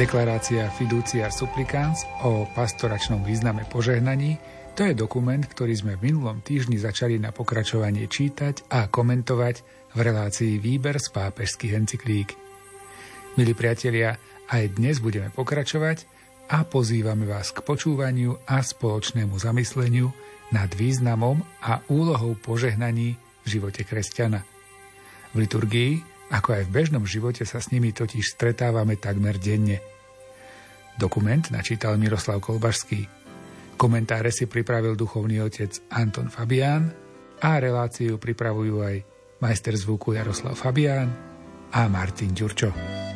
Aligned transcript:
Deklarácia 0.00 0.64
Fiducia 0.72 1.28
Supplicans 1.28 2.08
o 2.24 2.48
pastoračnom 2.56 3.20
význame 3.20 3.68
požehnaní 3.68 4.40
to 4.72 4.88
je 4.88 4.96
dokument, 4.96 5.44
ktorý 5.44 5.76
sme 5.76 6.00
v 6.00 6.08
minulom 6.08 6.40
týždni 6.40 6.80
začali 6.80 7.20
na 7.20 7.36
pokračovanie 7.36 8.08
čítať 8.08 8.64
a 8.72 8.88
komentovať 8.88 9.60
v 9.92 9.98
relácii 10.00 10.56
Výber 10.56 10.96
z 10.96 11.12
pápežských 11.12 11.76
encyklík. 11.76 12.32
Milí 13.36 13.52
priatelia, 13.52 14.16
aj 14.48 14.80
dnes 14.80 15.04
budeme 15.04 15.28
pokračovať 15.36 16.08
a 16.48 16.64
pozývame 16.64 17.28
vás 17.28 17.52
k 17.52 17.60
počúvaniu 17.60 18.40
a 18.48 18.64
spoločnému 18.64 19.36
zamysleniu 19.36 20.16
nad 20.48 20.72
významom 20.80 21.44
a 21.60 21.84
úlohou 21.92 22.40
požehnaní 22.40 23.20
v 23.44 23.46
živote 23.52 23.84
kresťana. 23.84 24.48
V 25.36 25.44
liturgii, 25.44 26.09
ako 26.30 26.48
aj 26.56 26.62
v 26.66 26.74
bežnom 26.74 27.04
živote 27.04 27.42
sa 27.42 27.58
s 27.58 27.74
nimi 27.74 27.90
totiž 27.90 28.38
stretávame 28.38 28.96
takmer 28.96 29.36
denne– 29.36 29.82
Dokument 31.00 31.40
načítal 31.48 31.96
Miroslav 31.96 32.44
Kolbašský. 32.44 33.08
Komentáre 33.80 34.28
si 34.28 34.44
pripravil 34.44 34.92
duchovný 35.00 35.40
otec 35.40 35.72
Anton 35.88 36.28
Fabián 36.28 36.92
a 37.40 37.56
reláciu 37.56 38.20
pripravujú 38.20 38.84
aj 38.84 38.96
majster 39.40 39.72
zvuku 39.80 40.12
Jaroslav 40.20 40.52
Fabián 40.60 41.08
a 41.72 41.88
Martin 41.88 42.36
Ďurčo. 42.36 43.09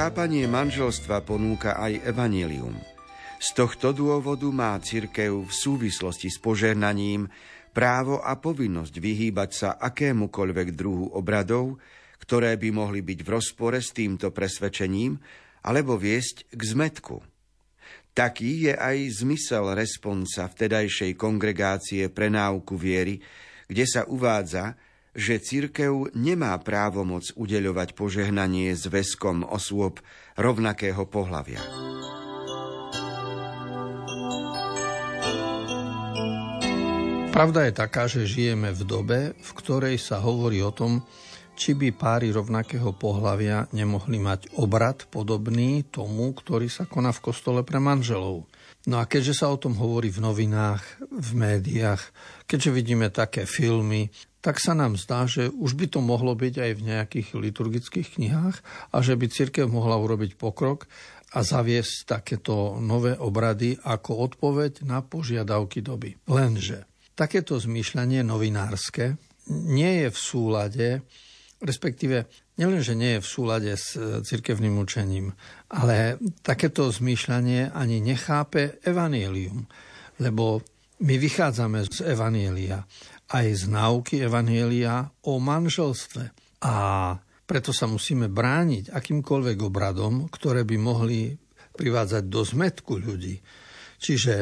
Chápanie 0.00 0.48
manželstva 0.48 1.28
ponúka 1.28 1.76
aj 1.76 2.00
evanílium. 2.08 2.72
Z 3.36 3.52
tohto 3.52 3.92
dôvodu 3.92 4.48
má 4.48 4.72
cirkev 4.80 5.44
v 5.44 5.52
súvislosti 5.52 6.32
s 6.32 6.40
požehnaním 6.40 7.28
právo 7.76 8.16
a 8.16 8.32
povinnosť 8.40 8.96
vyhýbať 8.96 9.50
sa 9.52 9.68
akémukoľvek 9.76 10.72
druhu 10.72 11.12
obradov, 11.12 11.76
ktoré 12.16 12.56
by 12.56 12.72
mohli 12.72 13.04
byť 13.04 13.18
v 13.20 13.28
rozpore 13.28 13.76
s 13.76 13.92
týmto 13.92 14.32
presvedčením 14.32 15.20
alebo 15.68 16.00
viesť 16.00 16.48
k 16.48 16.60
zmetku. 16.64 17.20
Taký 18.16 18.72
je 18.72 18.74
aj 18.80 19.20
zmysel 19.20 19.68
responsa 19.76 20.48
vtedajšej 20.48 21.12
kongregácie 21.12 22.08
pre 22.08 22.32
náuku 22.32 22.72
viery, 22.72 23.20
kde 23.68 23.84
sa 23.84 24.08
uvádza, 24.08 24.80
že 25.14 25.42
cirkev 25.42 26.14
nemá 26.14 26.54
právomoc 26.62 27.30
udeľovať 27.34 27.98
požehnanie 27.98 28.72
zväzkom 28.78 29.42
osôb 29.46 29.98
rovnakého 30.38 31.02
pohlavia. 31.10 31.62
Pravda 37.30 37.70
je 37.70 37.72
taká, 37.72 38.04
že 38.10 38.26
žijeme 38.26 38.74
v 38.74 38.82
dobe, 38.82 39.18
v 39.38 39.50
ktorej 39.54 40.02
sa 40.02 40.18
hovorí 40.18 40.60
o 40.60 40.74
tom, 40.74 41.06
či 41.54 41.76
by 41.76 41.92
páry 41.92 42.32
rovnakého 42.32 42.96
pohlavia 42.96 43.68
nemohli 43.76 44.16
mať 44.16 44.56
obrad 44.56 45.04
podobný 45.12 45.84
tomu, 45.92 46.32
ktorý 46.32 46.72
sa 46.72 46.88
koná 46.88 47.12
v 47.12 47.20
kostole 47.20 47.60
pre 47.60 47.76
manželov. 47.76 48.48
No 48.88 48.96
a 48.96 49.04
keďže 49.04 49.44
sa 49.44 49.52
o 49.52 49.60
tom 49.60 49.76
hovorí 49.76 50.08
v 50.08 50.24
novinách, 50.24 51.04
v 51.04 51.30
médiách, 51.36 52.00
keďže 52.48 52.70
vidíme 52.72 53.12
také 53.12 53.44
filmy, 53.44 54.08
tak 54.40 54.56
sa 54.56 54.72
nám 54.72 54.96
zdá, 54.96 55.28
že 55.28 55.52
už 55.52 55.76
by 55.76 55.86
to 55.92 56.00
mohlo 56.00 56.32
byť 56.32 56.54
aj 56.56 56.72
v 56.76 56.86
nejakých 56.88 57.28
liturgických 57.36 58.08
knihách 58.16 58.56
a 58.92 58.96
že 59.04 59.16
by 59.16 59.28
cirkev 59.28 59.68
mohla 59.68 60.00
urobiť 60.00 60.40
pokrok 60.40 60.88
a 61.36 61.44
zaviesť 61.44 62.08
takéto 62.08 62.80
nové 62.80 63.14
obrady 63.14 63.76
ako 63.76 64.32
odpoveď 64.32 64.82
na 64.88 65.04
požiadavky 65.04 65.84
doby. 65.84 66.16
Lenže 66.26 66.88
takéto 67.14 67.60
zmýšľanie 67.60 68.24
novinárske 68.24 69.20
nie 69.52 70.06
je 70.06 70.08
v 70.08 70.18
súlade, 70.18 70.88
respektíve 71.60 72.24
nielenže 72.56 72.96
nie 72.96 73.20
je 73.20 73.24
v 73.24 73.28
súlade 73.28 73.72
s 73.76 73.94
cirkevným 74.24 74.80
učením, 74.80 75.36
ale 75.68 76.16
takéto 76.40 76.88
zmýšľanie 76.88 77.76
ani 77.76 78.00
nechápe 78.00 78.80
evanílium, 78.82 79.68
lebo 80.18 80.64
my 81.00 81.14
vychádzame 81.16 81.88
z 81.88 82.12
evanielia 82.12 82.84
aj 83.30 83.46
z 83.54 83.64
náuky 83.70 84.26
Evanielia 84.26 85.06
o 85.26 85.38
manželstve. 85.38 86.34
A 86.66 86.74
preto 87.46 87.70
sa 87.70 87.86
musíme 87.86 88.30
brániť 88.30 88.90
akýmkoľvek 88.90 89.58
obradom, 89.66 90.26
ktoré 90.30 90.66
by 90.66 90.76
mohli 90.78 91.34
privádzať 91.74 92.24
do 92.26 92.42
zmetku 92.42 92.98
ľudí. 92.98 93.38
Čiže 93.98 94.34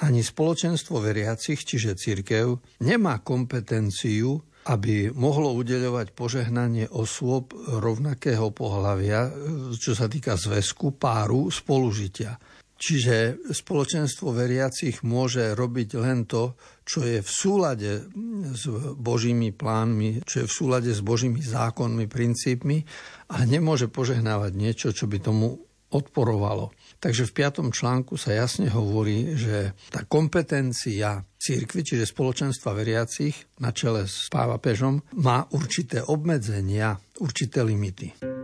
ani 0.00 0.24
spoločenstvo 0.24 0.96
veriacich, 1.00 1.60
čiže 1.60 1.96
církev, 1.96 2.80
nemá 2.84 3.20
kompetenciu, 3.20 4.40
aby 4.68 5.08
mohlo 5.12 5.56
udeľovať 5.56 6.12
požehnanie 6.12 6.88
osôb 6.92 7.52
rovnakého 7.56 8.52
pohľavia, 8.52 9.32
čo 9.76 9.96
sa 9.96 10.08
týka 10.08 10.36
zväzku, 10.36 11.00
páru, 11.00 11.48
spolužitia. 11.48 12.36
Čiže 12.80 13.44
spoločenstvo 13.52 14.32
veriacich 14.32 15.04
môže 15.04 15.52
robiť 15.52 16.00
len 16.00 16.24
to, 16.24 16.56
čo 16.90 17.06
je 17.06 17.22
v 17.22 17.30
súlade 17.30 18.10
s 18.50 18.66
Božími 18.98 19.54
plánmi, 19.54 20.26
čo 20.26 20.42
je 20.42 20.46
v 20.50 20.56
súlade 20.58 20.90
s 20.90 20.98
Božími 20.98 21.38
zákonmi, 21.38 22.10
princípmi, 22.10 22.82
ale 23.30 23.42
nemôže 23.46 23.86
požehnávať 23.86 24.52
niečo, 24.58 24.88
čo 24.90 25.06
by 25.06 25.22
tomu 25.22 25.54
odporovalo. 25.94 26.74
Takže 26.98 27.30
v 27.30 27.34
piatom 27.34 27.68
článku 27.70 28.18
sa 28.18 28.34
jasne 28.34 28.70
hovorí, 28.70 29.38
že 29.38 29.78
tá 29.94 30.02
kompetencia 30.02 31.22
církvy, 31.38 31.86
čiže 31.86 32.10
spoločenstva 32.10 32.74
veriacich 32.74 33.38
na 33.62 33.70
čele 33.70 34.10
s 34.10 34.26
pápežom, 34.26 35.02
má 35.14 35.46
určité 35.54 36.02
obmedzenia, 36.02 36.98
určité 37.22 37.62
limity. 37.62 38.39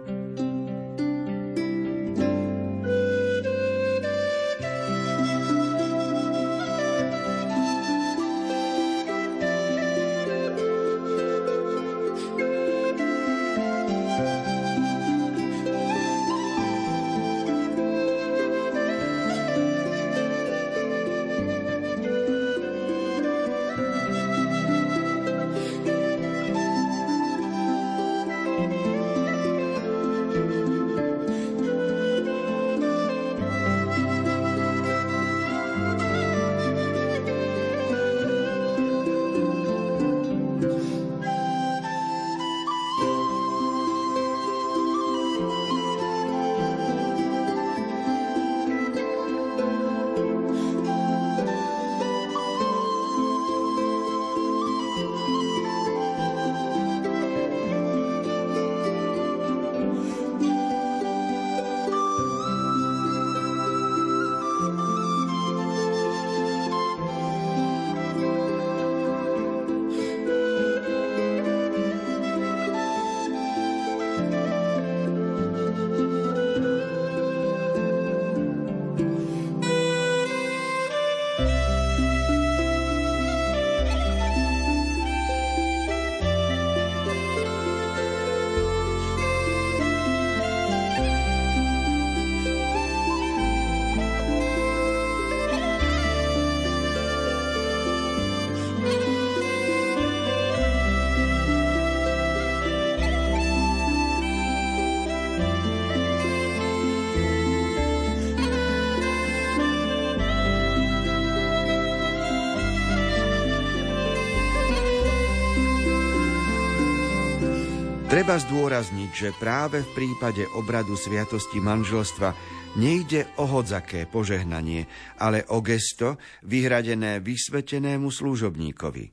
Treba 118.17 118.41
zdôrazniť, 118.41 119.11
že 119.13 119.37
práve 119.37 119.85
v 119.85 119.91
prípade 119.93 120.41
obradu 120.57 120.97
sviatosti 120.97 121.61
manželstva 121.61 122.33
nejde 122.81 123.29
o 123.37 123.45
hodzaké 123.45 124.09
požehnanie, 124.09 124.89
ale 125.21 125.45
o 125.53 125.61
gesto 125.61 126.17
vyhradené 126.49 127.21
vysvetenému 127.21 128.09
služobníkovi. 128.09 129.05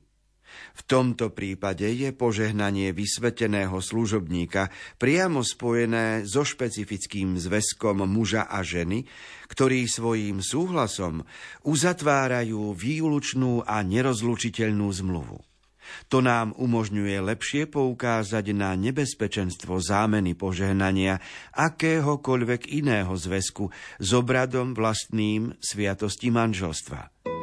V 0.72 0.82
tomto 0.88 1.36
prípade 1.36 1.84
je 1.84 2.16
požehnanie 2.16 2.96
vysveteného 2.96 3.76
služobníka 3.76 4.72
priamo 4.96 5.44
spojené 5.44 6.24
so 6.24 6.40
špecifickým 6.40 7.36
zväzkom 7.36 8.08
muža 8.08 8.48
a 8.48 8.64
ženy, 8.64 9.04
ktorí 9.52 9.84
svojím 9.84 10.40
súhlasom 10.40 11.28
uzatvárajú 11.60 12.72
výlučnú 12.72 13.68
a 13.68 13.84
nerozlučiteľnú 13.84 14.88
zmluvu. 14.88 15.53
To 16.08 16.22
nám 16.22 16.56
umožňuje 16.56 17.18
lepšie 17.20 17.68
poukázať 17.68 18.54
na 18.54 18.72
nebezpečenstvo 18.78 19.80
zámeny 19.82 20.38
požehnania 20.38 21.18
akéhokoľvek 21.54 22.70
iného 22.70 23.12
zväzku 23.12 23.68
s 23.98 24.08
obradom 24.14 24.72
vlastným 24.72 25.56
sviatosti 25.58 26.30
manželstva. 26.30 27.33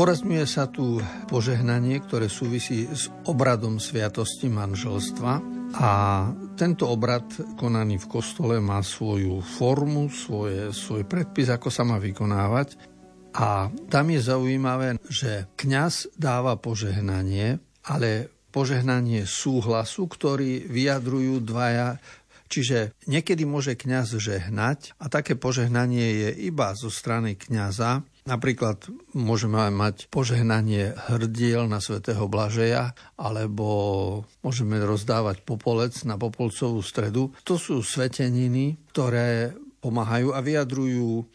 Zdôrazňuje 0.00 0.46
sa 0.48 0.64
tu 0.64 0.96
požehnanie, 1.28 2.00
ktoré 2.00 2.32
súvisí 2.32 2.88
s 2.88 3.12
obradom 3.28 3.76
sviatosti 3.76 4.48
manželstva 4.48 5.32
a 5.76 5.90
tento 6.56 6.88
obrad 6.88 7.28
konaný 7.60 8.00
v 8.00 8.08
kostole 8.08 8.64
má 8.64 8.80
svoju 8.80 9.44
formu, 9.44 10.08
svoje, 10.08 10.72
svoj 10.72 11.04
predpis, 11.04 11.52
ako 11.52 11.68
sa 11.68 11.84
má 11.84 12.00
vykonávať. 12.00 12.80
A 13.36 13.68
tam 13.92 14.08
je 14.08 14.24
zaujímavé, 14.24 14.96
že 15.04 15.52
kňaz 15.60 16.16
dáva 16.16 16.56
požehnanie, 16.56 17.60
ale 17.84 18.32
požehnanie 18.56 19.28
súhlasu, 19.28 20.08
ktorý 20.08 20.64
vyjadrujú 20.64 21.44
dvaja 21.44 22.00
Čiže 22.50 22.98
niekedy 23.06 23.46
môže 23.46 23.78
kňaz 23.78 24.18
žehnať 24.18 24.98
a 24.98 25.06
také 25.06 25.38
požehnanie 25.38 26.26
je 26.26 26.50
iba 26.50 26.74
zo 26.74 26.90
strany 26.90 27.38
kňaza, 27.38 28.02
Napríklad 28.30 28.86
môžeme 29.10 29.58
mať 29.74 30.06
požehnanie 30.06 30.94
hrdiel 31.10 31.66
na 31.66 31.82
svätého 31.82 32.30
Blažeja, 32.30 32.94
alebo 33.18 33.66
môžeme 34.46 34.78
rozdávať 34.78 35.42
popolec 35.42 35.98
na 36.06 36.14
popolcovú 36.14 36.78
stredu. 36.78 37.34
To 37.42 37.58
sú 37.58 37.82
sveteniny, 37.82 38.78
ktoré 38.94 39.50
pomáhajú 39.82 40.30
a 40.30 40.38
vyjadrujú 40.46 41.26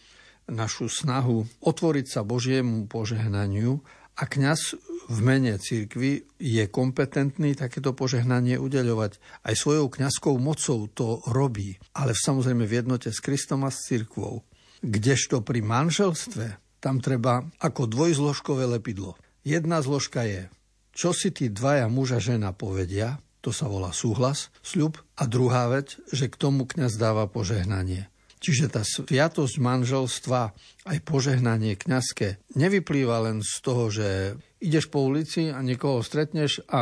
našu 0.47 0.87
snahu 0.87 1.43
otvoriť 1.59 2.05
sa 2.07 2.21
Božiemu 2.23 2.87
požehnaniu 2.87 3.83
a 4.15 4.23
kňaz 4.23 4.79
v 5.11 5.19
mene 5.19 5.59
cirkvi 5.59 6.23
je 6.39 6.63
kompetentný 6.71 7.59
takéto 7.59 7.91
požehnanie 7.91 8.55
udeľovať. 8.55 9.43
Aj 9.43 9.51
svojou 9.51 9.91
kňazskou 9.91 10.39
mocou 10.39 10.87
to 10.87 11.19
robí, 11.27 11.75
ale 11.91 12.15
samozrejme 12.15 12.63
v 12.63 12.75
jednote 12.79 13.11
s 13.11 13.19
Kristom 13.19 13.67
a 13.67 13.69
s 13.73 13.83
cirkvou. 13.83 14.47
Kdežto 14.79 15.43
pri 15.43 15.59
manželstve 15.59 16.64
tam 16.85 17.01
treba 17.01 17.41
ako 17.57 17.89
dvojzložkové 17.89 18.69
lepidlo. 18.77 19.17
Jedna 19.41 19.81
zložka 19.81 20.21
je, 20.29 20.53
čo 20.93 21.17
si 21.17 21.33
tí 21.33 21.49
dvaja 21.49 21.89
muža 21.89 22.21
žena 22.21 22.53
povedia, 22.53 23.17
to 23.41 23.49
sa 23.49 23.65
volá 23.65 23.89
súhlas, 23.89 24.53
sľub, 24.61 25.01
a 25.17 25.25
druhá 25.25 25.65
vec, 25.73 25.97
že 26.13 26.29
k 26.29 26.37
tomu 26.37 26.69
kňaz 26.69 27.01
dáva 27.01 27.25
požehnanie. 27.25 28.05
Čiže 28.45 28.69
tá 28.69 28.85
sviatosť 28.85 29.57
manželstva, 29.57 30.53
aj 30.85 30.97
požehnanie 31.01 31.73
kňazské, 31.81 32.45
nevyplýva 32.53 33.25
len 33.25 33.41
z 33.41 33.53
toho, 33.65 33.89
že 33.89 34.37
ideš 34.61 34.85
po 34.93 35.01
ulici 35.01 35.49
a 35.49 35.65
niekoho 35.65 36.05
stretneš 36.05 36.61
a 36.69 36.81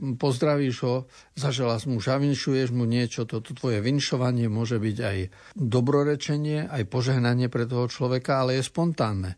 pozdravíš 0.00 0.76
ho, 0.80 1.04
zaželáš 1.36 1.92
mu, 1.92 2.00
žavinšuješ 2.00 2.72
mu 2.72 2.88
niečo, 2.88 3.28
toto 3.28 3.52
tvoje 3.52 3.84
vinšovanie 3.84 4.48
môže 4.48 4.80
byť 4.80 4.96
aj 5.04 5.18
dobrorečenie, 5.52 6.72
aj 6.72 6.88
požehnanie 6.88 7.52
pre 7.52 7.68
toho 7.68 7.84
človeka, 7.84 8.40
ale 8.40 8.56
je 8.56 8.64
spontánne. 8.64 9.36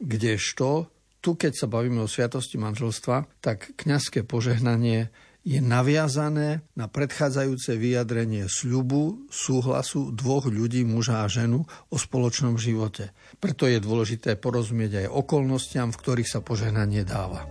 Kdežto, 0.00 0.88
tu 1.20 1.36
keď 1.36 1.60
sa 1.60 1.68
bavíme 1.68 2.00
o 2.00 2.08
sviatosti 2.08 2.56
manželstva, 2.56 3.44
tak 3.44 3.76
kňazské 3.76 4.24
požehnanie 4.24 5.12
je 5.40 5.58
naviazané 5.58 6.60
na 6.76 6.86
predchádzajúce 6.86 7.80
vyjadrenie 7.80 8.44
sľubu, 8.46 9.26
súhlasu 9.32 10.12
dvoch 10.12 10.46
ľudí, 10.52 10.84
muža 10.84 11.24
a 11.24 11.30
ženu, 11.32 11.64
o 11.88 11.96
spoločnom 11.96 12.60
živote. 12.60 13.16
Preto 13.40 13.64
je 13.64 13.80
dôležité 13.80 14.36
porozumieť 14.36 15.06
aj 15.06 15.12
okolnostiam, 15.16 15.88
v 15.88 16.00
ktorých 16.00 16.28
sa 16.28 16.40
požehnanie 16.44 17.02
dáva. 17.08 17.48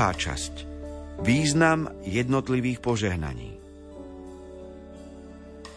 Druhá 0.00 0.16
časť. 0.16 0.64
Význam 1.28 1.84
jednotlivých 2.08 2.80
požehnaní. 2.80 3.60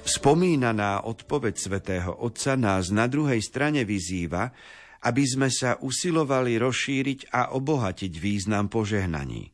Spomínaná 0.08 1.04
odpoveď 1.04 1.60
svätého 1.60 2.16
Otca 2.24 2.56
nás 2.56 2.88
na 2.88 3.12
druhej 3.12 3.44
strane 3.44 3.84
vyzýva, 3.84 4.48
aby 5.04 5.28
sme 5.28 5.52
sa 5.52 5.76
usilovali 5.76 6.56
rozšíriť 6.56 7.36
a 7.36 7.52
obohatiť 7.52 8.14
význam 8.16 8.72
požehnaní. 8.72 9.52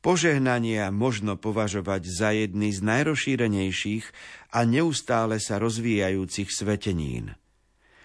Požehnania 0.00 0.88
možno 0.88 1.36
považovať 1.36 2.08
za 2.08 2.32
jedny 2.32 2.72
z 2.72 2.80
najrozšírenejších 2.80 4.08
a 4.56 4.64
neustále 4.64 5.36
sa 5.36 5.60
rozvíjajúcich 5.60 6.48
svetenín. 6.48 7.36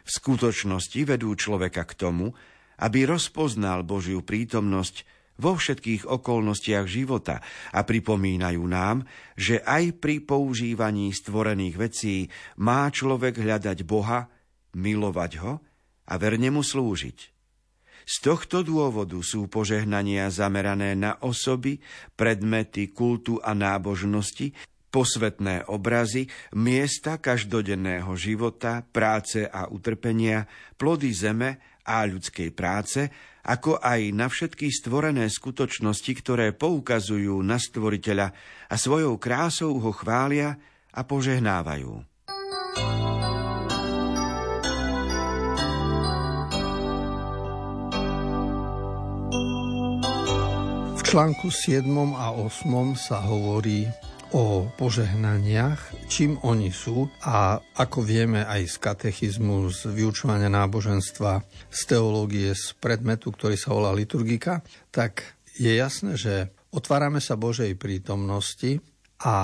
V 0.04 0.10
skutočnosti 0.12 1.00
vedú 1.08 1.32
človeka 1.40 1.88
k 1.88 1.96
tomu, 1.96 2.36
aby 2.84 3.08
rozpoznal 3.08 3.88
Božiu 3.88 4.20
prítomnosť 4.20 5.23
vo 5.44 5.60
všetkých 5.60 6.08
okolnostiach 6.08 6.88
života 6.88 7.44
a 7.76 7.84
pripomínajú 7.84 8.64
nám, 8.64 9.04
že 9.36 9.60
aj 9.60 10.00
pri 10.00 10.24
používaní 10.24 11.12
stvorených 11.12 11.76
vecí 11.76 12.16
má 12.64 12.88
človek 12.88 13.44
hľadať 13.44 13.84
Boha, 13.84 14.32
milovať 14.80 15.32
ho 15.44 15.60
a 16.08 16.14
verne 16.16 16.48
mu 16.56 16.64
slúžiť. 16.64 17.36
Z 18.04 18.16
tohto 18.20 18.68
dôvodu 18.68 19.16
sú 19.24 19.48
požehnania 19.48 20.28
zamerané 20.28 20.92
na 20.96 21.20
osoby, 21.24 21.80
predmety 22.20 22.92
kultu 22.92 23.40
a 23.40 23.56
nábožnosti, 23.56 24.52
posvetné 24.92 25.72
obrazy, 25.72 26.28
miesta 26.60 27.18
každodenného 27.18 28.12
života, 28.20 28.84
práce 28.84 29.48
a 29.48 29.72
utrpenia, 29.72 30.46
plody 30.76 31.16
zeme 31.16 31.80
a 31.88 32.04
ľudskej 32.04 32.50
práce, 32.52 33.08
ako 33.44 33.80
aj 33.84 34.16
na 34.16 34.32
všetky 34.32 34.72
stvorené 34.72 35.28
skutočnosti, 35.28 36.12
ktoré 36.24 36.56
poukazujú 36.56 37.40
na 37.44 37.60
stvoriteľa 37.60 38.28
a 38.72 38.76
svojou 38.80 39.20
krásou 39.20 39.78
ho 39.78 39.92
chvália 39.92 40.56
a 40.96 41.04
požehnávajú. 41.04 42.14
článku 51.14 51.54
7 51.54 51.86
a 52.18 52.34
8 52.34 52.98
sa 52.98 53.22
hovorí 53.22 53.86
o 54.34 54.66
požehnaniach, 54.66 56.10
čím 56.10 56.42
oni 56.42 56.74
sú 56.74 57.06
a 57.22 57.62
ako 57.78 58.02
vieme 58.02 58.42
aj 58.42 58.66
z 58.66 58.75
katechizmu, 58.82 59.70
z 59.70 59.94
vyučovania 59.94 60.50
náboženstva, 60.50 61.46
z 61.70 61.82
teológie, 61.86 62.50
z 62.58 62.74
predmetu, 62.82 63.30
ktorý 63.30 63.54
sa 63.54 63.78
volá 63.78 63.94
liturgika, 63.94 64.66
tak 64.90 65.38
je 65.54 65.70
jasné, 65.78 66.18
že 66.18 66.50
otvárame 66.74 67.22
sa 67.22 67.38
Božej 67.38 67.78
prítomnosti 67.78 68.82
a 69.22 69.36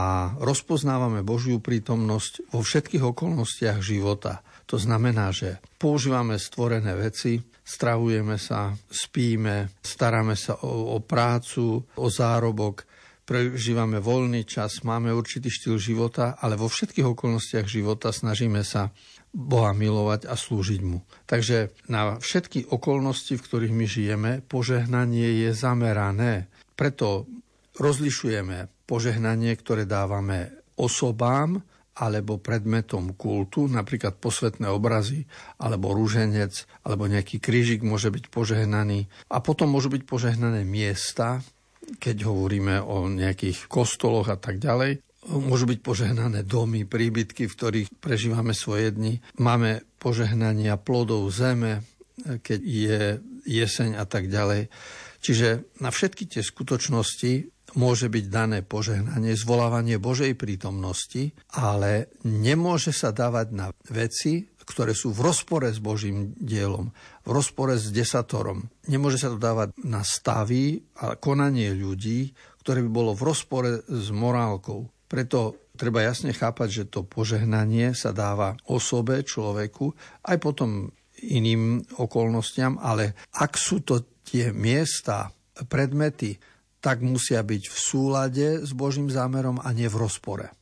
rozpoznávame 0.41 1.21
Božiu 1.21 1.61
prítomnosť 1.61 2.49
vo 2.49 2.65
všetkých 2.65 3.05
okolnostiach 3.13 3.79
života. 3.85 4.41
To 4.65 4.81
znamená, 4.81 5.29
že 5.29 5.61
používame 5.77 6.41
stvorené 6.41 6.97
veci, 6.97 7.37
stravujeme 7.61 8.41
sa, 8.41 8.73
spíme, 8.89 9.69
staráme 9.85 10.33
sa 10.33 10.57
o, 10.65 10.97
o 10.97 10.99
prácu, 11.05 11.85
o 11.95 12.07
zárobok, 12.09 12.88
prežívame 13.29 14.01
voľný 14.01 14.41
čas, 14.41 14.81
máme 14.81 15.13
určitý 15.13 15.53
štýl 15.53 15.77
života, 15.77 16.33
ale 16.41 16.57
vo 16.57 16.65
všetkých 16.65 17.05
okolnostiach 17.05 17.69
života 17.69 18.09
snažíme 18.09 18.65
sa 18.65 18.89
Boha 19.29 19.69
milovať 19.77 20.25
a 20.25 20.33
slúžiť 20.33 20.81
mu. 20.81 21.05
Takže 21.29 21.69
na 21.93 22.17
všetky 22.17 22.73
okolnosti, 22.73 23.37
v 23.37 23.45
ktorých 23.45 23.73
my 23.77 23.85
žijeme, 23.85 24.31
požehnanie 24.41 25.45
je 25.45 25.53
zamerané. 25.53 26.49
Preto 26.73 27.29
rozlišujeme 27.77 28.89
požehnanie, 28.89 29.53
ktoré 29.53 29.85
dávame 29.85 30.65
osobám, 30.73 31.61
alebo 31.99 32.41
predmetom 32.41 33.13
kultu, 33.13 33.69
napríklad 33.69 34.17
posvetné 34.17 34.71
obrazy, 34.71 35.29
alebo 35.61 35.93
rúženec, 35.93 36.65
alebo 36.81 37.05
nejaký 37.05 37.37
krížik 37.37 37.85
môže 37.85 38.09
byť 38.09 38.33
požehnaný. 38.33 39.05
A 39.29 39.37
potom 39.43 39.69
môžu 39.69 39.93
byť 39.93 40.03
požehnané 40.07 40.65
miesta, 40.65 41.43
keď 41.97 42.29
hovoríme 42.29 42.77
o 42.83 43.09
nejakých 43.09 43.65
kostoloch 43.65 44.29
a 44.29 44.37
tak 44.37 44.61
ďalej. 44.61 45.01
Môžu 45.29 45.65
byť 45.67 45.79
požehnané 45.83 46.45
domy, 46.45 46.85
príbytky, 46.85 47.49
v 47.49 47.55
ktorých 47.55 47.89
prežívame 47.97 48.53
svoje 48.53 48.93
dni. 48.93 49.19
Máme 49.41 49.83
požehnania 49.99 50.79
plodov 50.79 51.27
zeme, 51.33 51.83
keď 52.19 52.59
je 52.61 53.01
jeseň 53.47 53.99
a 53.99 54.05
tak 54.05 54.31
ďalej. 54.31 54.71
Čiže 55.19 55.79
na 55.83 55.91
všetky 55.91 56.31
tie 56.31 56.43
skutočnosti 56.45 57.33
môže 57.75 58.07
byť 58.09 58.25
dané 58.31 58.65
požehnanie, 58.65 59.37
zvolávanie 59.37 60.01
Božej 60.01 60.33
prítomnosti, 60.33 61.35
ale 61.53 62.09
nemôže 62.25 62.95
sa 62.95 63.13
dávať 63.13 63.47
na 63.53 63.67
veci, 63.91 64.47
ktoré 64.69 64.93
sú 64.93 65.09
v 65.09 65.25
rozpore 65.25 65.65
s 65.65 65.81
Božím 65.81 66.37
dielom, 66.37 66.93
v 67.25 67.29
rozpore 67.33 67.73
s 67.73 67.89
desatorom. 67.89 68.69
Nemôže 68.85 69.17
sa 69.17 69.33
to 69.33 69.41
dávať 69.41 69.73
na 69.81 70.05
stavy 70.05 70.85
a 71.01 71.17
konanie 71.17 71.73
ľudí, 71.73 72.29
ktoré 72.61 72.85
by 72.85 72.91
bolo 72.93 73.17
v 73.17 73.25
rozpore 73.25 73.81
s 73.89 74.13
morálkou. 74.13 74.85
Preto 75.09 75.73
treba 75.73 76.05
jasne 76.05 76.37
chápať, 76.37 76.69
že 76.69 76.83
to 76.93 77.01
požehnanie 77.01 77.97
sa 77.97 78.13
dáva 78.13 78.53
osobe, 78.69 79.25
človeku, 79.25 79.89
aj 80.29 80.37
potom 80.37 80.93
iným 81.25 81.81
okolnostiam, 81.97 82.77
ale 82.77 83.17
ak 83.41 83.57
sú 83.57 83.81
to 83.81 84.21
tie 84.21 84.53
miesta, 84.53 85.33
predmety, 85.65 86.37
tak 86.79 87.03
musia 87.03 87.43
byť 87.43 87.63
v 87.67 87.77
súlade 87.77 88.47
s 88.63 88.71
Božím 88.71 89.11
zámerom 89.11 89.59
a 89.59 89.73
nie 89.75 89.89
v 89.91 89.99
rozpore. 89.99 90.58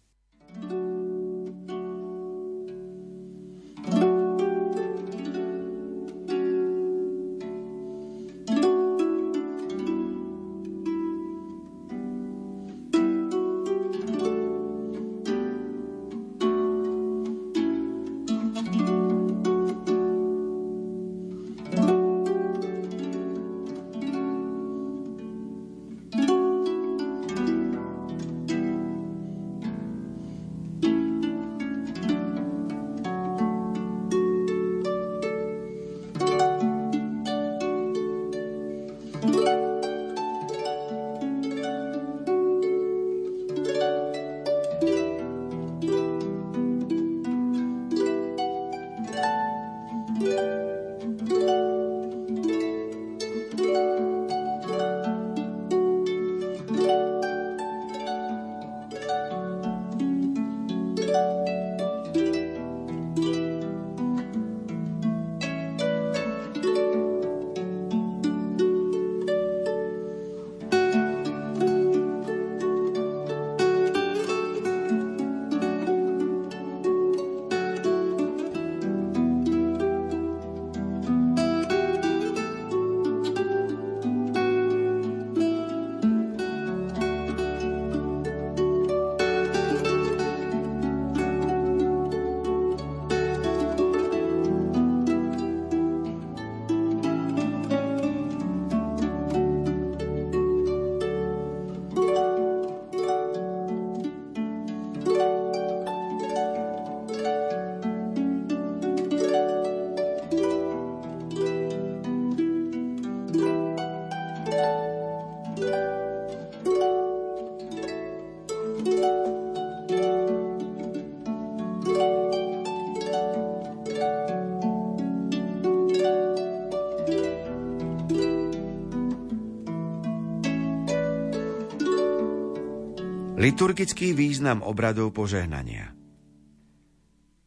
Liturgický 133.37 134.17
význam 134.17 134.65
obradov 134.65 135.13
požehnania 135.13 135.97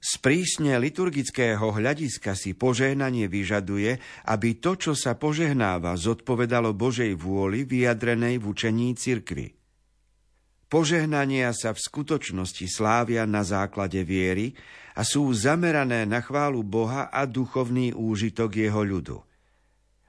z 0.00 0.16
prísne 0.16 0.80
liturgického 0.80 1.76
hľadiska 1.76 2.32
si 2.32 2.56
požehnanie 2.56 3.28
vyžaduje, 3.28 4.00
aby 4.24 4.56
to, 4.56 4.72
čo 4.72 4.92
sa 4.96 5.12
požehnáva, 5.12 5.92
zodpovedalo 5.92 6.72
Božej 6.72 7.12
vôli 7.20 7.68
vyjadrenej 7.68 8.40
v 8.40 8.44
učení 8.48 8.96
cirkvy. 8.96 9.52
Požehnania 10.72 11.52
sa 11.52 11.76
v 11.76 11.84
skutočnosti 11.84 12.64
slávia 12.64 13.28
na 13.28 13.44
základe 13.44 14.00
viery 14.00 14.56
a 14.96 15.04
sú 15.04 15.28
zamerané 15.36 16.08
na 16.08 16.24
chválu 16.24 16.64
Boha 16.64 17.12
a 17.12 17.28
duchovný 17.28 17.92
úžitok 17.92 18.56
jeho 18.56 18.80
ľudu. 18.80 19.20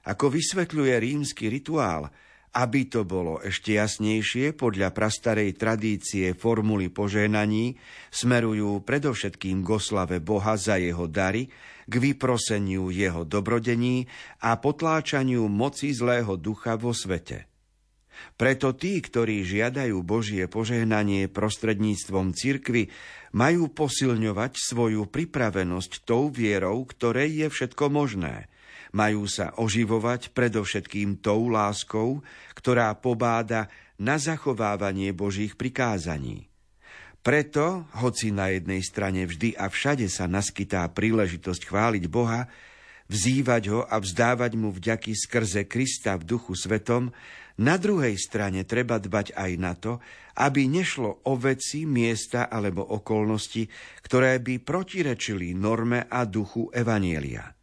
Ako 0.08 0.32
vysvetľuje 0.32 0.94
rímsky 1.04 1.52
rituál, 1.52 2.08
aby 2.52 2.84
to 2.84 3.08
bolo 3.08 3.40
ešte 3.40 3.80
jasnejšie, 3.80 4.52
podľa 4.52 4.92
prastarej 4.92 5.56
tradície 5.56 6.36
formuly 6.36 6.92
požehnaní 6.92 7.80
smerujú 8.12 8.84
predovšetkým 8.84 9.64
k 9.64 9.68
oslave 9.72 10.20
Boha 10.20 10.60
za 10.60 10.76
jeho 10.76 11.08
dary, 11.08 11.48
k 11.88 11.94
vyproseniu 11.96 12.92
jeho 12.92 13.24
dobrodení 13.24 14.04
a 14.44 14.60
potláčaniu 14.60 15.48
moci 15.48 15.96
zlého 15.96 16.36
ducha 16.36 16.76
vo 16.76 16.92
svete. 16.92 17.48
Preto 18.36 18.76
tí, 18.76 19.00
ktorí 19.00 19.42
žiadajú 19.42 20.04
Božie 20.04 20.44
požehnanie 20.44 21.32
prostredníctvom 21.32 22.36
cirkvy, 22.36 22.92
majú 23.32 23.72
posilňovať 23.72 24.52
svoju 24.60 25.08
pripravenosť 25.08 26.04
tou 26.04 26.28
vierou, 26.28 26.84
ktorej 26.84 27.48
je 27.48 27.48
všetko 27.48 27.88
možné– 27.88 28.46
majú 28.92 29.24
sa 29.24 29.56
oživovať 29.56 30.36
predovšetkým 30.36 31.20
tou 31.24 31.48
láskou, 31.48 32.20
ktorá 32.52 32.92
pobáda 32.96 33.72
na 33.96 34.20
zachovávanie 34.20 35.16
Božích 35.16 35.56
prikázaní. 35.56 36.52
Preto, 37.22 37.86
hoci 38.02 38.34
na 38.34 38.50
jednej 38.50 38.82
strane 38.82 39.24
vždy 39.30 39.54
a 39.54 39.70
všade 39.70 40.10
sa 40.10 40.26
naskytá 40.26 40.82
príležitosť 40.90 41.70
chváliť 41.70 42.04
Boha, 42.10 42.50
vzývať 43.06 43.62
ho 43.70 43.80
a 43.86 44.02
vzdávať 44.02 44.58
mu 44.58 44.74
vďaky 44.74 45.14
skrze 45.14 45.70
Krista 45.70 46.18
v 46.18 46.26
duchu 46.26 46.58
svetom, 46.58 47.14
na 47.62 47.78
druhej 47.78 48.18
strane 48.18 48.66
treba 48.66 48.98
dbať 48.98 49.38
aj 49.38 49.52
na 49.60 49.78
to, 49.78 50.02
aby 50.40 50.66
nešlo 50.66 51.22
o 51.28 51.32
veci, 51.38 51.84
miesta 51.86 52.50
alebo 52.50 52.82
okolnosti, 52.82 53.68
ktoré 54.02 54.40
by 54.42 54.58
protirečili 54.64 55.54
norme 55.54 56.08
a 56.08 56.24
duchu 56.26 56.72
Evanielia. 56.74 57.61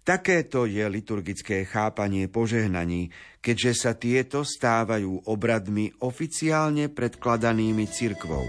Takéto 0.00 0.64
je 0.64 0.80
liturgické 0.88 1.68
chápanie 1.68 2.24
požehnaní, 2.24 3.12
keďže 3.44 3.72
sa 3.76 3.92
tieto 3.92 4.48
stávajú 4.48 5.28
obradmi 5.28 5.92
oficiálne 6.00 6.88
predkladanými 6.88 7.84
cirkvou. 7.84 8.48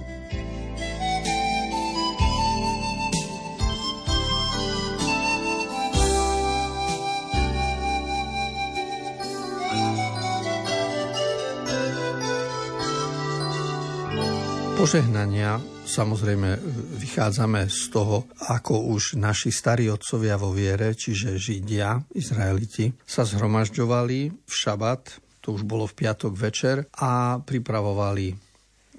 Požehnania 14.81 15.61
samozrejme 15.91 16.55
vychádzame 17.03 17.67
z 17.67 17.81
toho, 17.91 18.31
ako 18.47 18.95
už 18.95 19.19
naši 19.19 19.51
starí 19.51 19.91
otcovia 19.91 20.39
vo 20.39 20.55
viere, 20.55 20.95
čiže 20.95 21.35
Židia, 21.35 21.99
Izraeliti, 22.15 22.95
sa 23.03 23.27
zhromažďovali 23.27 24.19
v 24.31 24.53
šabat, 24.53 25.19
to 25.43 25.51
už 25.51 25.67
bolo 25.67 25.83
v 25.83 25.97
piatok 25.99 26.31
večer, 26.31 26.87
a 26.95 27.43
pripravovali 27.43 28.31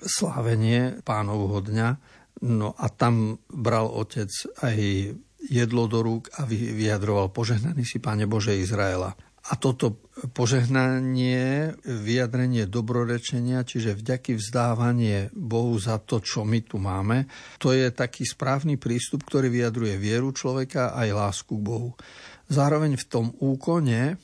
slávenie 0.05 1.01
pánovho 1.01 1.65
dňa. 1.65 1.89
No 2.43 2.75
a 2.77 2.91
tam 2.93 3.39
bral 3.49 3.89
otec 3.89 4.29
aj 4.61 4.77
jedlo 5.43 5.87
do 5.89 6.03
rúk 6.03 6.31
a 6.37 6.47
vyjadroval 6.47 7.31
požehnaný 7.31 7.87
si 7.87 7.99
Páne 8.03 8.27
Bože 8.27 8.55
Izraela. 8.55 9.15
A 9.43 9.59
toto 9.59 9.99
požehnanie, 10.31 11.75
vyjadrenie 11.83 12.71
dobrorečenia, 12.71 13.67
čiže 13.67 13.99
vďaky 13.99 14.39
vzdávanie 14.39 15.35
Bohu 15.35 15.75
za 15.83 15.99
to, 15.99 16.23
čo 16.23 16.47
my 16.47 16.63
tu 16.63 16.79
máme, 16.79 17.27
to 17.59 17.75
je 17.75 17.91
taký 17.91 18.23
správny 18.23 18.79
prístup, 18.79 19.27
ktorý 19.27 19.51
vyjadruje 19.51 19.99
vieru 19.99 20.31
človeka 20.31 20.95
aj 20.95 21.09
lásku 21.11 21.59
k 21.59 21.67
Bohu. 21.67 21.91
Zároveň 22.47 22.95
v 22.95 23.09
tom 23.11 23.27
úkone 23.43 24.15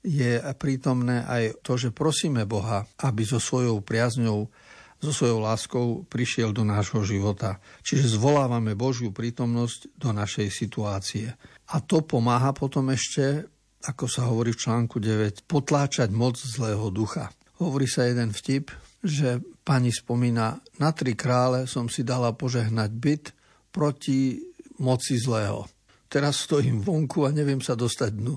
je 0.00 0.40
prítomné 0.56 1.28
aj 1.28 1.60
to, 1.60 1.76
že 1.76 1.92
prosíme 1.92 2.48
Boha, 2.48 2.88
aby 3.04 3.28
so 3.28 3.36
svojou 3.36 3.84
priazňou 3.84 4.48
so 4.98 5.14
svojou 5.14 5.38
láskou 5.38 5.86
prišiel 6.10 6.50
do 6.50 6.66
nášho 6.66 7.06
života. 7.06 7.62
Čiže 7.86 8.18
zvolávame 8.18 8.74
Božiu 8.74 9.14
prítomnosť 9.14 9.94
do 9.94 10.10
našej 10.10 10.50
situácie. 10.50 11.30
A 11.70 11.78
to 11.78 12.02
pomáha 12.02 12.50
potom 12.50 12.90
ešte 12.90 13.46
ako 13.86 14.04
sa 14.10 14.26
hovorí 14.26 14.50
v 14.54 14.62
článku 14.66 14.98
9, 14.98 15.46
potláčať 15.46 16.10
moc 16.10 16.34
zlého 16.34 16.90
ducha. 16.90 17.30
Hovorí 17.62 17.86
sa 17.86 18.06
jeden 18.06 18.34
vtip, 18.34 18.74
že 19.02 19.38
pani 19.62 19.94
spomína, 19.94 20.58
na 20.82 20.90
tri 20.90 21.14
krále 21.14 21.70
som 21.70 21.86
si 21.86 22.02
dala 22.02 22.34
požehnať 22.34 22.90
byt 22.90 23.24
proti 23.70 24.42
moci 24.82 25.18
zlého. 25.18 25.66
Teraz 26.08 26.42
stojím 26.42 26.82
vonku 26.82 27.28
a 27.28 27.34
neviem 27.34 27.60
sa 27.60 27.78
dostať 27.78 28.10
dnu. 28.16 28.34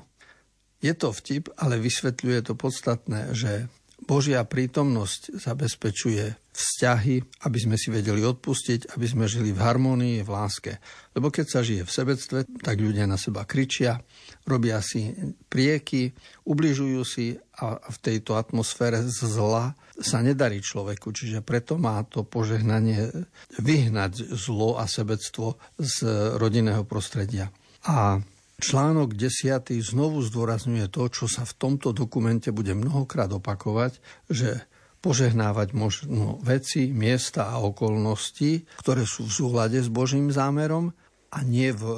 Je 0.82 0.93
to 0.97 1.13
vtip, 1.13 1.54
ale 1.62 1.77
vysvetľuje 1.77 2.39
to 2.41 2.54
podstatné, 2.58 3.32
že 3.38 3.69
Božia 4.01 4.41
prítomnosť 4.41 5.37
zabezpečuje 5.37 6.33
vzťahy, 6.51 7.47
aby 7.47 7.57
sme 7.61 7.77
si 7.79 7.93
vedeli 7.93 8.25
odpustiť, 8.25 8.97
aby 8.97 9.05
sme 9.07 9.29
žili 9.29 9.53
v 9.55 9.61
harmonii, 9.61 10.25
v 10.25 10.29
láske. 10.29 10.81
Lebo 11.15 11.31
keď 11.31 11.45
sa 11.47 11.61
žije 11.63 11.87
v 11.87 11.95
sebectve, 11.95 12.37
tak 12.59 12.81
ľudia 12.81 13.07
na 13.07 13.15
seba 13.15 13.47
kričia, 13.47 14.01
robia 14.49 14.81
si 14.83 15.13
prieky, 15.47 16.11
ubližujú 16.43 17.01
si 17.07 17.37
a 17.61 17.77
v 17.77 17.97
tejto 18.01 18.35
atmosfére 18.35 19.05
zla 19.05 19.77
sa 20.01 20.19
nedarí 20.19 20.59
človeku. 20.59 21.13
Čiže 21.13 21.45
preto 21.45 21.77
má 21.77 22.01
to 22.03 22.25
požehnanie 22.25 23.13
vyhnať 23.61 24.33
zlo 24.33 24.81
a 24.81 24.89
sebectvo 24.89 25.61
z 25.77 26.03
rodinného 26.41 26.83
prostredia. 26.83 27.53
A 27.85 28.17
Článok 28.62 29.17
10. 29.17 29.74
znovu 29.82 30.21
zdôrazňuje 30.21 30.86
to, 30.93 31.10
čo 31.10 31.26
sa 31.26 31.50
v 31.50 31.58
tomto 31.58 31.97
dokumente 31.97 32.54
bude 32.54 32.78
mnohokrát 32.78 33.34
opakovať, 33.34 33.97
že 34.30 34.69
požehnávať 35.02 35.74
možno 35.74 36.38
veci, 36.45 36.93
miesta 36.93 37.50
a 37.50 37.58
okolnosti, 37.58 38.69
ktoré 38.86 39.10
sú 39.10 39.26
v 39.26 39.34
súhľade 39.34 39.82
s 39.82 39.89
Božím 39.89 40.30
zámerom 40.30 40.93
a 41.34 41.41
nie 41.41 41.74
v, 41.74 41.82
e, 41.89 41.95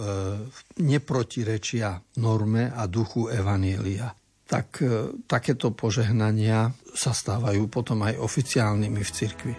neprotirečia 0.80 1.99
norme 2.23 2.71
a 2.71 2.88
duchu 2.88 3.28
Evanielia. 3.28 4.15
Tak 4.47 4.67
e, 4.80 4.88
takéto 5.28 5.76
požehnania 5.76 6.71
sa 6.95 7.12
stávajú 7.12 7.67
potom 7.67 8.08
aj 8.08 8.23
oficiálnymi 8.23 9.02
v 9.04 9.12
cirkvi. 9.12 9.56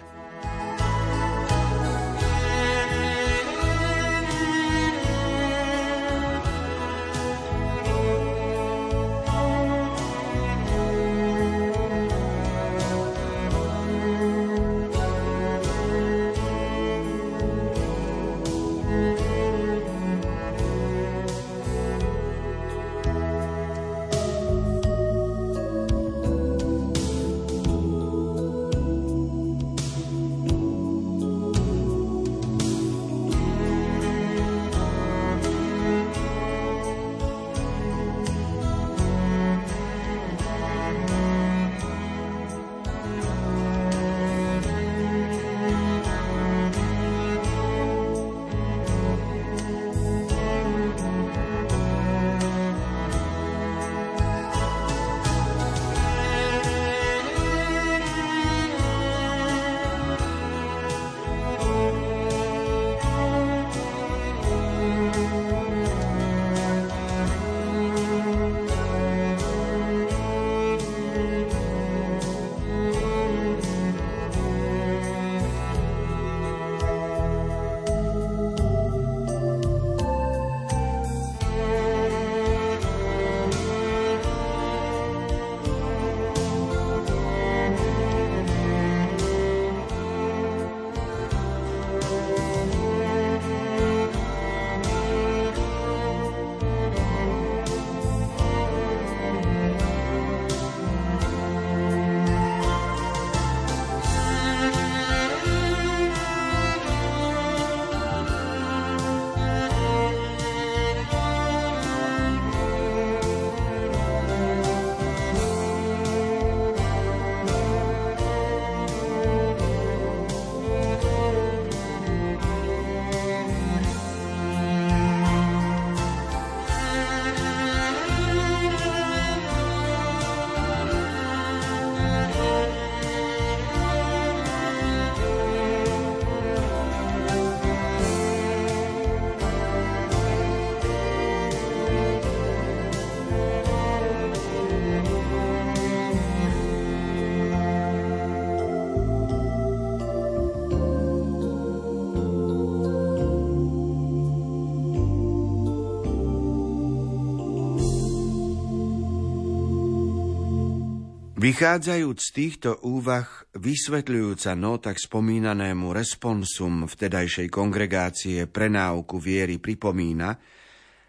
Vychádzajúc 161.45 162.17
z 162.25 162.29
týchto 162.33 162.81
úvah, 162.89 163.29
vysvetľujúca 163.53 164.57
nota 164.57 164.89
k 164.89 164.97
spomínanému 164.97 165.93
responsum 165.93 166.89
vtedajšej 166.89 167.53
kongregácie 167.53 168.49
pre 168.49 168.65
náuku 168.65 169.21
viery 169.21 169.61
pripomína, 169.61 170.41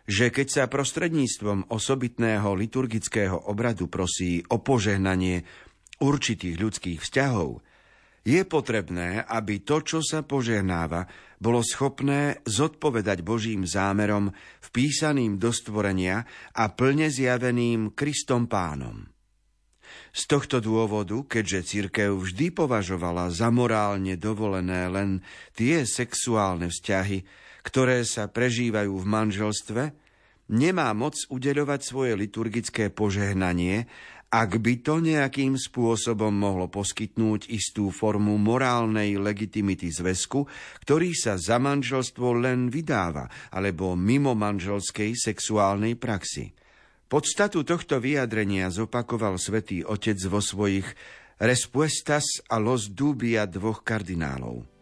že 0.05 0.29
keď 0.29 0.47
sa 0.53 0.63
prostredníctvom 0.69 1.73
osobitného 1.73 2.53
liturgického 2.53 3.49
obradu 3.49 3.89
prosí 3.89 4.45
o 4.53 4.61
požehnanie 4.61 5.41
určitých 6.05 6.61
ľudských 6.61 7.01
vzťahov, 7.01 7.65
je 8.21 8.45
potrebné, 8.45 9.25
aby 9.25 9.65
to, 9.65 9.81
čo 9.81 10.05
sa 10.05 10.21
požehnáva, 10.21 11.09
bolo 11.41 11.65
schopné 11.65 12.45
zodpovedať 12.45 13.25
Božím 13.25 13.65
zámerom 13.65 14.29
vpísaným 14.69 15.41
do 15.41 15.49
stvorenia 15.49 16.29
a 16.53 16.69
plne 16.77 17.09
zjaveným 17.09 17.97
Kristom 17.97 18.45
pánom. 18.53 19.16
Z 20.17 20.23
tohto 20.29 20.65
dôvodu, 20.65 21.21
keďže 21.27 21.77
církev 21.77 22.17
vždy 22.17 22.53
považovala 22.53 23.29
za 23.29 23.53
morálne 23.53 24.17
dovolené 24.17 24.89
len 24.89 25.21
tie 25.53 25.85
sexuálne 25.85 26.73
vzťahy, 26.73 27.23
ktoré 27.67 28.07
sa 28.07 28.31
prežívajú 28.31 28.95
v 28.95 29.07
manželstve, 29.07 29.83
nemá 30.55 30.95
moc 30.95 31.19
udeľovať 31.27 31.81
svoje 31.83 32.13
liturgické 32.15 32.95
požehnanie, 32.95 33.91
ak 34.27 34.59
by 34.59 34.83
to 34.83 34.99
nejakým 34.99 35.55
spôsobom 35.55 36.35
mohlo 36.35 36.67
poskytnúť 36.67 37.47
istú 37.47 37.95
formu 37.95 38.35
morálnej 38.43 39.15
legitimity 39.23 39.87
zväzku, 39.95 40.51
ktorý 40.83 41.15
sa 41.15 41.39
za 41.39 41.63
manželstvo 41.63 42.35
len 42.35 42.67
vydáva, 42.67 43.31
alebo 43.55 43.95
mimo 43.95 44.35
manželskej 44.35 45.15
sexuálnej 45.15 45.95
praxi. 45.95 46.66
Podstatu 47.07 47.63
tohto 47.63 48.03
vyjadrenia 48.03 48.67
zopakoval 48.67 49.39
svätý 49.39 49.87
Otec 49.87 50.19
vo 50.27 50.43
svojich 50.43 50.91
Respuestas 51.39 52.43
a 52.51 52.59
los 52.59 52.91
dubia 52.91 53.47
dvoch 53.47 53.87
kardinálov. 53.87 54.76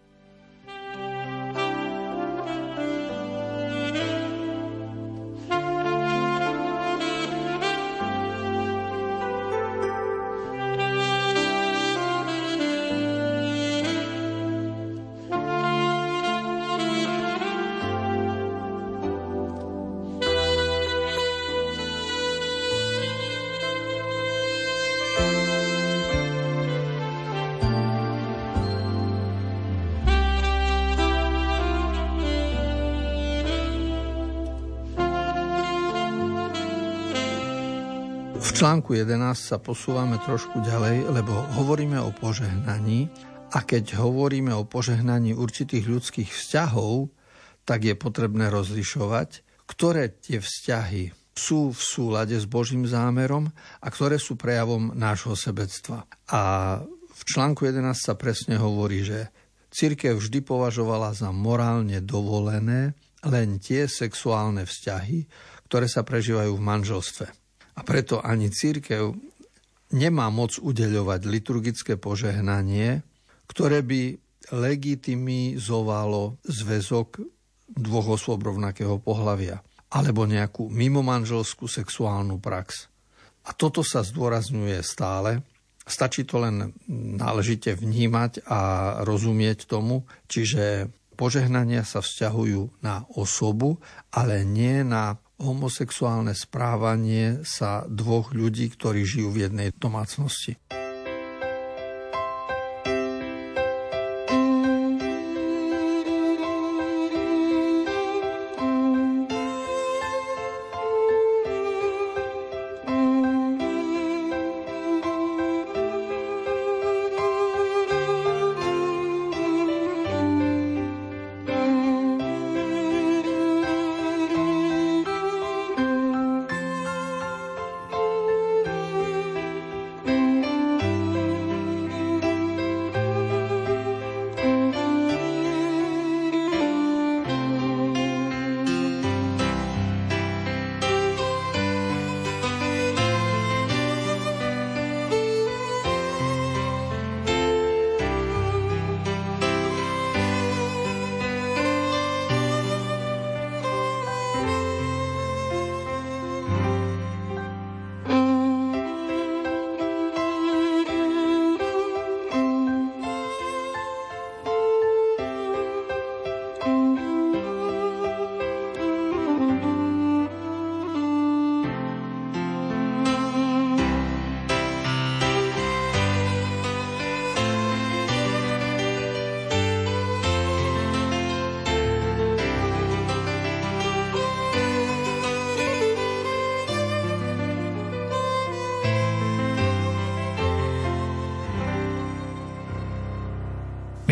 Článku 38.65 38.97
11 38.97 39.37
sa 39.37 39.61
posúvame 39.61 40.17
trošku 40.25 40.65
ďalej, 40.65 41.13
lebo 41.13 41.37
hovoríme 41.61 42.01
o 42.01 42.17
požehnaní 42.17 43.13
a 43.53 43.61
keď 43.61 44.01
hovoríme 44.01 44.57
o 44.57 44.65
požehnaní 44.65 45.37
určitých 45.37 45.85
ľudských 45.85 46.33
vzťahov, 46.33 47.13
tak 47.69 47.85
je 47.85 47.93
potrebné 47.93 48.49
rozlišovať, 48.49 49.45
ktoré 49.69 50.17
tie 50.17 50.41
vzťahy 50.41 51.13
sú 51.37 51.77
v 51.77 51.81
súlade 51.85 52.41
s 52.41 52.49
Božím 52.49 52.89
zámerom 52.89 53.53
a 53.85 53.87
ktoré 53.93 54.17
sú 54.17 54.41
prejavom 54.41 54.97
nášho 54.97 55.37
sebectva. 55.37 56.09
A 56.33 56.81
v 56.89 57.23
článku 57.29 57.69
11 57.69 57.85
sa 57.93 58.17
presne 58.17 58.57
hovorí, 58.57 59.05
že 59.05 59.29
církev 59.77 60.17
vždy 60.17 60.41
považovala 60.41 61.13
za 61.13 61.29
morálne 61.37 62.01
dovolené 62.01 62.97
len 63.29 63.61
tie 63.61 63.85
sexuálne 63.85 64.65
vzťahy, 64.65 65.29
ktoré 65.69 65.85
sa 65.85 66.01
prežívajú 66.01 66.57
v 66.57 66.65
manželstve. 66.65 67.44
A 67.75 67.81
preto 67.83 68.23
ani 68.23 68.51
církev 68.51 69.15
nemá 69.95 70.31
moc 70.31 70.59
udeľovať 70.59 71.21
liturgické 71.27 71.95
požehnanie, 71.99 73.03
ktoré 73.51 73.83
by 73.83 74.19
legitimizovalo 74.53 76.39
zväzok 76.45 77.23
dvoch 77.75 78.21
osôb 78.21 78.45
rovnakého 78.45 79.01
pohľavia 79.01 79.65
alebo 79.95 80.27
nejakú 80.27 80.67
mimomanželskú 80.75 81.71
sexuálnu 81.71 82.43
prax. 82.43 82.91
A 83.47 83.55
toto 83.55 83.87
sa 83.87 84.03
zdôrazňuje 84.03 84.83
stále. 84.83 85.47
Stačí 85.87 86.27
to 86.27 86.43
len 86.43 86.75
náležite 86.91 87.79
vnímať 87.79 88.43
a 88.49 88.61
rozumieť 89.07 89.71
tomu, 89.71 90.03
čiže 90.27 90.91
požehnania 91.15 91.87
sa 91.87 92.03
vzťahujú 92.03 92.83
na 92.83 93.07
osobu, 93.15 93.79
ale 94.11 94.43
nie 94.43 94.83
na 94.83 95.15
homosexuálne 95.45 96.33
správanie 96.33 97.45
sa 97.45 97.85
dvoch 97.85 98.33
ľudí, 98.33 98.73
ktorí 98.73 99.05
žijú 99.05 99.29
v 99.29 99.47
jednej 99.47 99.69
domácnosti. 99.77 100.57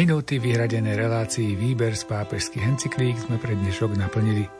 Minúty 0.02 0.42
vyhradené 0.42 0.98
relácii 0.98 1.54
Výber 1.54 1.94
z 1.94 2.10
pápežských 2.10 2.74
encyklík 2.74 3.22
sme 3.22 3.38
pre 3.38 3.54
dnešok 3.54 3.94
naplnili. 3.94 4.50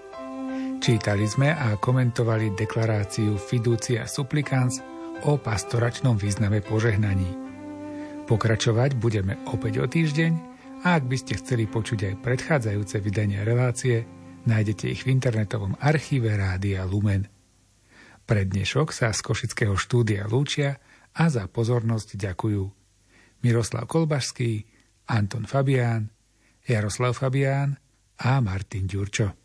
Čítali 0.78 1.26
sme 1.26 1.50
a 1.50 1.74
komentovali 1.82 2.54
deklaráciu 2.54 3.34
Fiducia 3.42 4.06
Supplicans 4.06 4.78
o 5.26 5.42
pastoračnom 5.42 6.14
význame 6.14 6.62
požehnaní. 6.62 7.26
Pokračovať 8.30 8.94
budeme 8.94 9.42
opäť 9.50 9.82
o 9.82 9.90
týždeň 9.90 10.32
a 10.86 10.94
ak 10.94 11.10
by 11.10 11.16
ste 11.18 11.34
chceli 11.34 11.66
počuť 11.66 12.14
aj 12.14 12.14
predchádzajúce 12.22 13.02
vydania 13.02 13.42
relácie, 13.42 14.06
nájdete 14.46 14.94
ich 14.94 15.02
v 15.02 15.10
internetovom 15.10 15.74
archíve 15.82 16.38
Rádia 16.38 16.86
Lumen. 16.86 17.26
Pre 18.30 18.46
dnešok 18.46 18.94
sa 18.94 19.10
z 19.10 19.18
Košického 19.26 19.74
štúdia 19.74 20.22
lúčia 20.30 20.78
a 21.18 21.26
za 21.26 21.50
pozornosť 21.50 22.14
ďakujú 22.14 22.62
Miroslav 23.42 23.90
Kolbašský, 23.90 24.70
Anton 25.06 25.46
Fabián, 25.46 26.12
Jaroslav 26.66 27.14
Fabián 27.14 27.80
a 28.16 28.40
Martin 28.40 28.86
Ďurčo. 28.86 29.41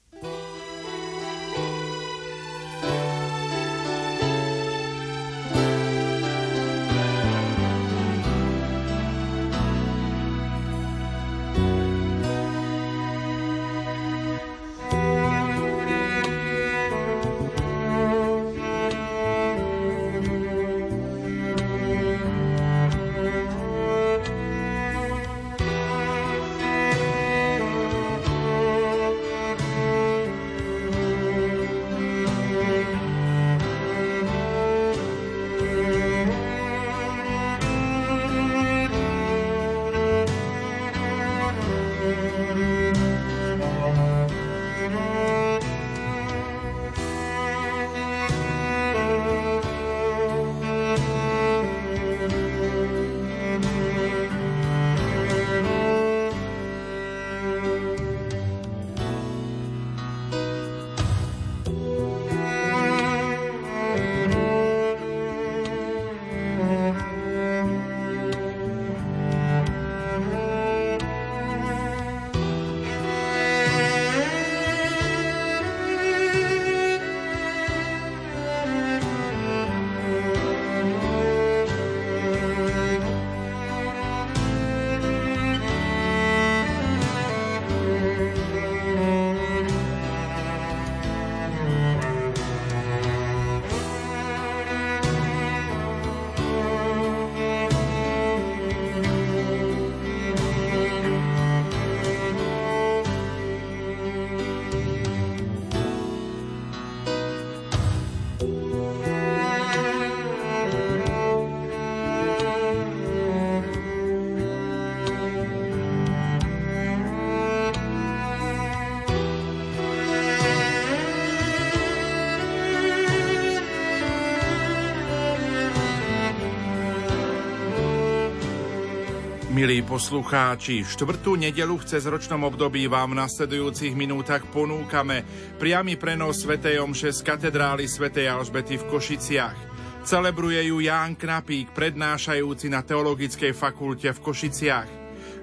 Milí 129.57 129.81
poslucháči, 129.81 130.85
štvrtú 130.85 131.33
nedelu 131.33 131.81
v 131.81 131.87
cezročnom 131.89 132.45
období 132.45 132.85
vám 132.85 133.17
v 133.17 133.25
nasledujúcich 133.25 133.97
minútach 133.97 134.45
ponúkame 134.53 135.25
priamy 135.57 135.97
prenos 135.97 136.45
Sv. 136.45 136.61
Omše 136.61 137.09
z 137.09 137.25
katedrály 137.25 137.89
Sv. 137.89 138.13
Alžbety 138.13 138.77
v 138.77 138.85
Košiciach. 138.85 139.57
Celebruje 140.05 140.61
ju 140.69 140.77
Ján 140.77 141.17
Knapík, 141.17 141.73
prednášajúci 141.73 142.69
na 142.69 142.85
Teologickej 142.85 143.57
fakulte 143.57 144.13
v 144.13 144.21
Košiciach. 144.21 144.89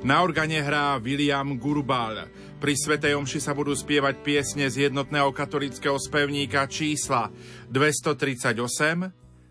Na 0.06 0.22
organe 0.22 0.62
hrá 0.62 0.94
William 1.02 1.58
Gurbal. 1.58 2.30
Pri 2.62 2.78
Svetej 2.78 3.18
Omši 3.18 3.42
sa 3.42 3.50
budú 3.50 3.74
spievať 3.74 4.22
piesne 4.22 4.70
z 4.70 4.86
jednotného 4.86 5.34
katolického 5.34 5.98
spevníka 5.98 6.70
čísla 6.70 7.34
238, 7.66 8.62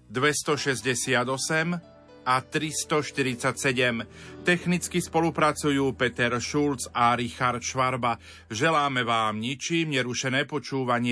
268, 0.08 1.93
a 2.24 2.40
347. 2.40 4.08
Technicky 4.48 5.04
spolupracujú 5.04 5.92
Peter 6.00 6.32
Schulz 6.40 6.88
a 6.96 7.12
Richard 7.20 7.60
Švarba. 7.60 8.16
Želáme 8.48 9.04
vám 9.04 9.44
ničím 9.44 9.92
nerušené 9.92 10.48
počúvanie 10.48 11.12